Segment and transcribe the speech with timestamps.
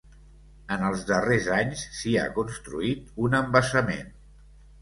[0.75, 4.13] En els darrers anys s'hi ha construït un embassament.